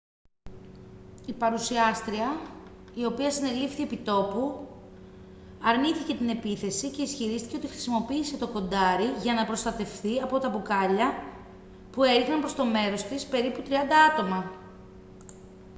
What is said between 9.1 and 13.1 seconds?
για να προστατευθεί από μπουκάλια που έριχναν προς το μέρος